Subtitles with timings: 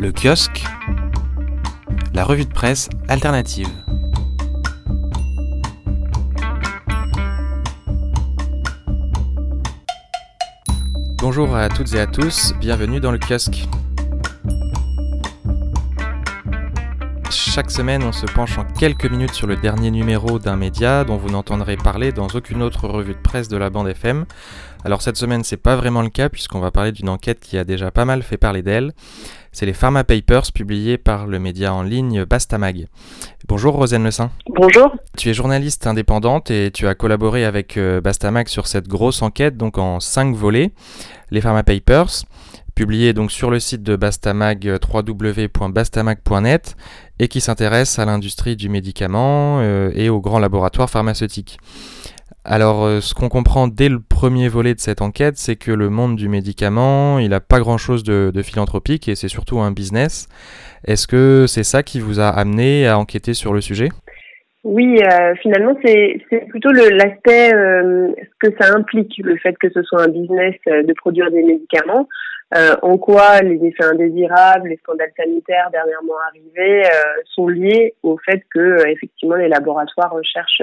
[0.00, 0.64] Le kiosque,
[2.14, 3.66] la revue de presse alternative.
[11.16, 13.66] Bonjour à toutes et à tous, bienvenue dans le kiosque.
[17.30, 21.16] Chaque semaine, on se penche en quelques minutes sur le dernier numéro d'un média dont
[21.16, 24.26] vous n'entendrez parler dans aucune autre revue de presse de la bande FM.
[24.84, 27.64] Alors cette semaine, c'est pas vraiment le cas puisqu'on va parler d'une enquête qui a
[27.64, 28.92] déjà pas mal fait parler d'elle.
[29.52, 32.86] C'est les Pharma Papers publiés par le média en ligne Bastamag.
[33.48, 34.30] Bonjour Rosane Le Saint.
[34.48, 34.94] Bonjour.
[35.16, 39.56] Tu es journaliste indépendante et tu as collaboré avec euh, Bastamag sur cette grosse enquête,
[39.56, 40.70] donc en cinq volets.
[41.30, 42.24] Les Pharma Papers,
[42.74, 46.76] publiés donc sur le site de Bastamag euh, www.bastamag.net
[47.18, 51.58] et qui s'intéresse à l'industrie du médicament euh, et aux grands laboratoires pharmaceutiques.
[52.44, 55.90] Alors, euh, ce qu'on comprend dès le premier volet de cette enquête, c'est que le
[55.90, 60.28] monde du médicament, il n'a pas grand-chose de, philanthropique et c'est surtout un business.
[60.86, 63.88] Est-ce que c'est ça qui vous a amené à enquêter sur le sujet?
[64.64, 68.08] Oui, euh, finalement, c'est plutôt l'aspect, euh,
[68.40, 72.08] que ça implique, le fait que ce soit un business de produire des médicaments.
[72.56, 78.16] Euh, en quoi les effets indésirables, les scandales sanitaires dernièrement arrivés euh, sont liés au
[78.16, 80.62] fait que euh, effectivement les laboratoires recherchent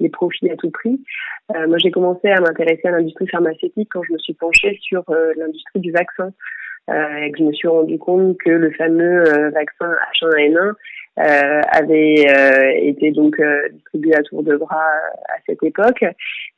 [0.00, 0.98] les profits à tout prix.
[1.68, 5.04] moi, j'ai commencé à m'intéresser à l'industrie pharmaceutique quand je me suis penchée sur
[5.36, 6.32] l'industrie du vaccin
[6.88, 10.72] et que je me suis rendu compte que le fameux vaccin H1N1
[11.16, 13.40] avait été donc
[13.72, 14.90] distribué à tour de bras
[15.28, 16.04] à cette époque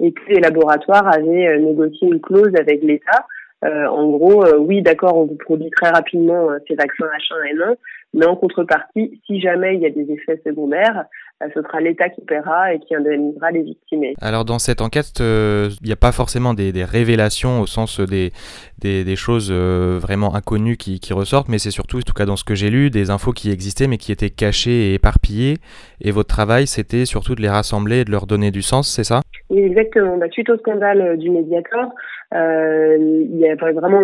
[0.00, 4.82] et que les laboratoires avaient négocié une clause avec l'État euh, en gros, euh, oui,
[4.82, 7.76] d'accord, on vous produit très rapidement euh, ces vaccins H1N1,
[8.14, 11.06] mais en contrepartie, si jamais il y a des effets secondaires,
[11.54, 14.02] ce sera l'État qui paiera et qui indemnisera les victimes.
[14.20, 18.32] Alors dans cette enquête, il n'y a pas forcément des, révélations au sens des,
[18.78, 22.44] des, choses vraiment inconnues qui, qui ressortent, mais c'est surtout, en tout cas dans ce
[22.44, 25.58] que j'ai lu, des infos qui existaient mais qui étaient cachées et éparpillées.
[26.00, 29.04] Et votre travail, c'était surtout de les rassembler et de leur donner du sens, c'est
[29.04, 29.22] ça?
[29.50, 30.16] Oui, exactement.
[30.16, 31.92] Bah, suite au scandale du Mediator,
[32.34, 34.02] euh, il y a vraiment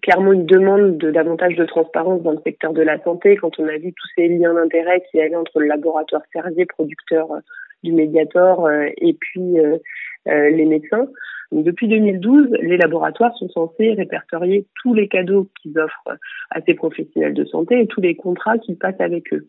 [0.00, 3.66] clairement une demande de davantage de transparence dans le secteur de la santé quand on
[3.68, 7.40] a vu tous ces liens d'intérêt qui avaient entre le laboratoire Servier, producteur euh,
[7.82, 9.56] du Mediator, euh, et puis
[10.24, 11.08] les médecins.
[11.50, 16.16] Donc, depuis 2012, les laboratoires sont censés répertorier tous les cadeaux qu'ils offrent
[16.50, 19.46] à ces professionnels de santé et tous les contrats qu'ils passent avec eux.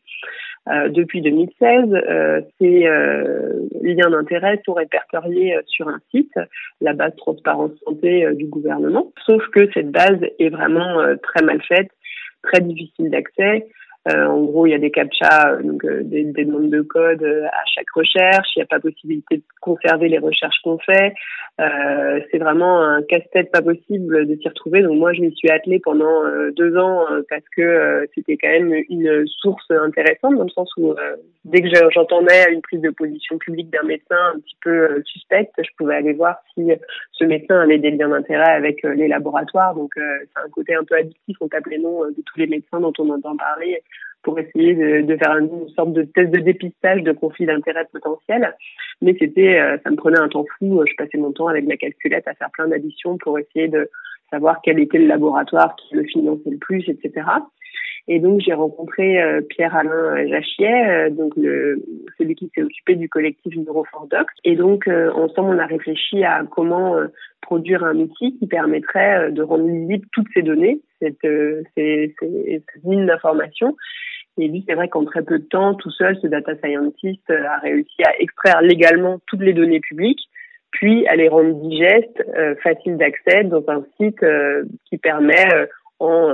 [0.70, 6.34] Euh, depuis 2016, euh, ces euh, liens d'intérêt sont répertoriés sur un site,
[6.80, 9.12] la base transparence santé du gouvernement.
[9.26, 11.90] Sauf que cette base est vraiment très mal faite,
[12.44, 13.68] très difficile d'accès.
[14.10, 17.24] Euh, en gros, il y a des captcha, donc euh, des, des, demandes de code
[17.24, 18.50] euh, à chaque recherche.
[18.56, 21.14] Il n'y a pas possibilité de conserver les recherches qu'on fait.
[21.58, 24.82] C'est vraiment un casse-tête pas possible de s'y retrouver.
[24.82, 26.24] Donc moi, je m'y suis attelée pendant
[26.56, 30.96] deux ans parce que c'était quand même une source intéressante dans le sens où
[31.46, 35.70] dès que j'entendais une prise de position publique d'un médecin un petit peu suspecte, je
[35.78, 36.72] pouvais aller voir si
[37.12, 39.76] ce médecin avait des liens d'intérêt avec les laboratoires.
[39.76, 41.38] Donc c'est un côté un peu addictif.
[41.40, 43.84] On tape les noms de tous les médecins dont on entend parler
[44.24, 48.56] pour essayer de, faire une sorte de test de dépistage de conflit d'intérêt potentiel.
[49.02, 50.84] Mais c'était, euh, ça me prenait un temps fou.
[50.88, 53.90] Je passais mon temps avec la calculette à faire plein d'additions pour essayer de
[54.32, 57.26] savoir quel était le laboratoire qui le finançait le plus, etc.
[58.08, 61.34] Et donc j'ai rencontré euh, Pierre-Alain Jachier, euh, donc
[62.18, 64.34] celui qui s'est occupé du collectif Neurofordox.
[64.46, 66.96] Et donc ensemble on a réfléchi à comment
[67.42, 71.16] produire un outil qui permettrait de rendre lisible toutes ces données, ces,
[71.76, 73.76] ces, cette mine d'informations,
[74.38, 77.46] et lui, c'est vrai qu'en très peu de temps, tout seul, ce data scientist euh,
[77.48, 80.28] a réussi à extraire légalement toutes les données publiques,
[80.72, 85.46] puis à les rendre digestes, euh, faciles d'accès dans un site euh, qui permet,
[86.00, 86.34] en,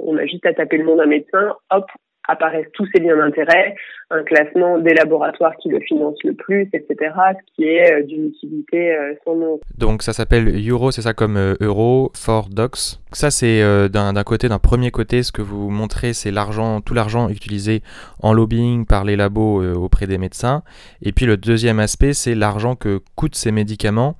[0.00, 1.84] on a juste à taper le nom d'un médecin, hop,
[2.26, 3.74] apparaissent tous ces liens d'intérêt,
[4.10, 8.96] un classement des laboratoires qui le financent le plus, etc., ce qui est d'une utilité
[9.24, 9.60] sans nom.
[9.78, 12.99] Donc ça s'appelle Euro, c'est ça comme Euro for Docs?
[13.12, 17.28] Ça c'est d'un côté, d'un premier côté, ce que vous montrez, c'est l'argent, tout l'argent
[17.28, 17.82] utilisé
[18.22, 20.62] en lobbying par les labos auprès des médecins.
[21.02, 24.16] Et puis le deuxième aspect, c'est l'argent que coûtent ces médicaments,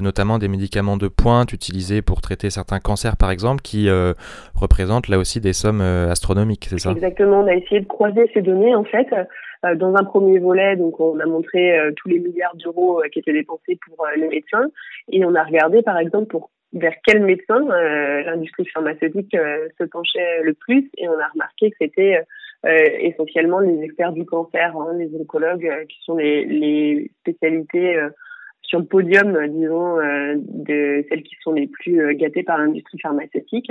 [0.00, 3.88] notamment des médicaments de pointe utilisés pour traiter certains cancers par exemple, qui
[4.54, 6.92] représentent là aussi des sommes astronomiques, c'est ça?
[6.92, 9.06] Exactement on a essayé de croiser ces données en fait.
[9.64, 13.08] Euh, dans un premier volet, donc on a montré euh, tous les milliards d'euros euh,
[13.08, 14.70] qui étaient dépensés pour les médecins
[15.10, 17.60] et on a regardé par exemple pour vers quel médecin
[18.24, 19.36] l'industrie pharmaceutique
[19.78, 22.22] se penchait le plus et on a remarqué que c'était
[22.64, 27.98] essentiellement les experts du cancer, hein, les oncologues qui sont les, les spécialités
[28.62, 33.70] sur le podium, disons, de celles qui sont les plus gâtées par l'industrie pharmaceutique.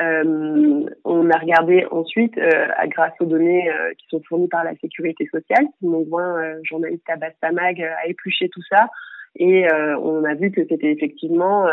[0.00, 4.74] Euh, on a regardé ensuite, euh, grâce aux données euh, qui sont fournies par la
[4.76, 8.88] sécurité sociale, mon voit journaliste à Bastamag, a épluché tout ça.
[9.36, 9.66] Et
[10.00, 11.66] on a vu que c'était effectivement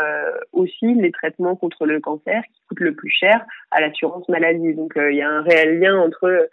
[0.52, 4.74] aussi les traitements contre le cancer qui coûtent le plus cher à l'assurance maladie.
[4.74, 6.48] Donc il y a un réel lien entre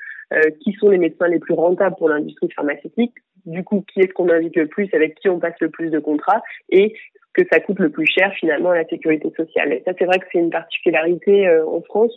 [0.61, 3.15] qui sont les médecins les plus rentables pour l'industrie pharmaceutique,
[3.45, 5.99] du coup qui est-ce qu'on invite le plus, avec qui on passe le plus de
[5.99, 6.93] contrats, et
[7.33, 9.73] que ça coûte le plus cher finalement à la sécurité sociale.
[9.73, 12.15] Et ça, c'est vrai que c'est une particularité euh, en France,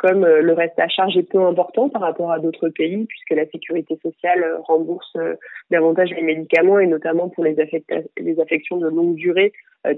[0.00, 3.32] comme euh, le reste à charge est peu important par rapport à d'autres pays, puisque
[3.32, 5.14] la sécurité sociale euh, rembourse
[5.70, 7.60] davantage les médicaments et notamment pour les,
[8.40, 9.52] affections de longue durée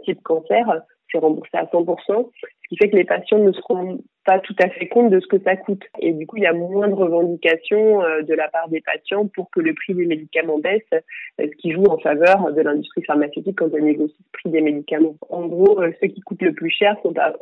[0.04, 0.82] type cancer,
[1.12, 4.54] c'est remboursé à 100%, ce qui fait que les patients ne se rendent pas tout
[4.62, 5.82] à fait compte de ce que ça coûte.
[5.98, 9.26] Et du coup, il y a moins de revendications euh, de la part des patients
[9.26, 11.00] pour que le prix des médicaments baisse, euh,
[11.38, 15.16] ce qui joue en faveur de l'industrie pharmaceutique quand elle négocie le prix des médicaments.
[15.28, 17.34] En gros, euh, ceux qui coûtent le plus cher sont pas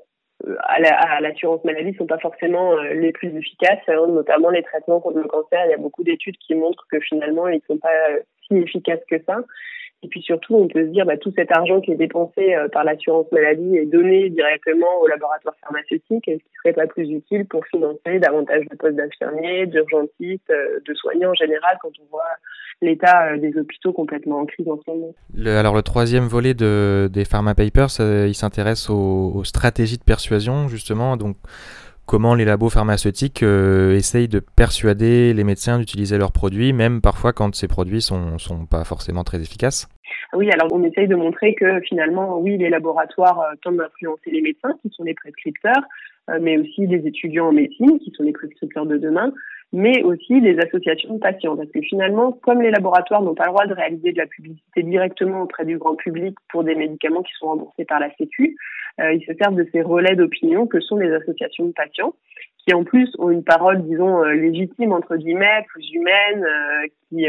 [0.62, 5.28] à l'assurance maladie sont pas forcément les plus efficaces, hein, notamment les traitements contre le
[5.28, 5.64] cancer.
[5.66, 7.88] Il y a beaucoup d'études qui montrent que finalement, ils sont pas
[8.46, 9.38] si efficaces que ça.
[10.02, 12.68] Et puis surtout, on peut se dire, bah, tout cet argent qui est dépensé euh,
[12.68, 17.44] par l'assurance maladie est donné directement aux laboratoires pharmaceutiques, est-ce qu'il serait pas plus utile
[17.46, 22.22] pour financer davantage de postes d'infirmiers, d'urgentistes, euh, de soignants en général, quand on voit
[22.80, 25.14] l'état euh, des hôpitaux complètement en crise en ce moment.
[25.44, 30.68] Alors le troisième volet de, des Pharma Papers, il s'intéresse aux, aux, stratégies de persuasion,
[30.68, 31.18] justement.
[31.18, 31.36] Donc
[32.10, 37.32] comment les labos pharmaceutiques euh, essayent de persuader les médecins d'utiliser leurs produits, même parfois
[37.32, 39.88] quand ces produits sont, sont pas forcément très efficaces.
[40.32, 44.42] Oui, alors on essaye de montrer que finalement, oui, les laboratoires euh, tentent d'influencer les
[44.42, 45.84] médecins, qui sont les prescripteurs,
[46.30, 49.32] euh, mais aussi les étudiants en médecine, qui sont les prescripteurs de demain,
[49.72, 51.56] mais aussi les associations de patients.
[51.56, 54.82] Parce que finalement, comme les laboratoires n'ont pas le droit de réaliser de la publicité
[54.82, 58.56] directement auprès du grand public pour des médicaments qui sont remboursés par la Sécu,
[59.00, 62.14] euh, ils se servent de ces relais d'opinion que sont les associations de patients,
[62.58, 67.26] qui en plus ont une parole, disons, euh, légitime, entre guillemets, plus humaine, euh, qui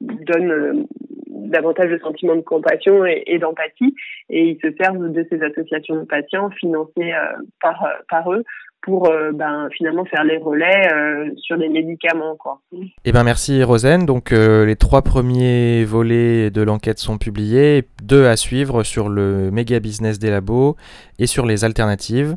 [0.00, 0.86] donne
[1.26, 3.94] davantage de sentiments de compassion et, d'empathie,
[4.30, 7.12] et ils se servent de ces associations de patients financées
[7.60, 8.44] par, par eux
[8.82, 12.36] pour euh, ben, finalement faire les relais euh, sur les médicaments.
[12.36, 12.60] Quoi.
[13.04, 14.06] Eh ben merci Rosen.
[14.06, 19.50] Donc euh, les trois premiers volets de l'enquête sont publiés, deux à suivre sur le
[19.50, 20.76] méga business des labos
[21.18, 22.34] et sur les alternatives.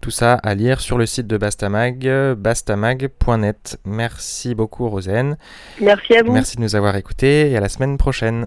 [0.00, 3.78] Tout ça à lire sur le site de Bastamag, bastamag.net.
[3.84, 5.36] Merci beaucoup Rosen.
[5.80, 6.32] Merci à vous.
[6.32, 8.46] Merci de nous avoir écoutés et à la semaine prochaine.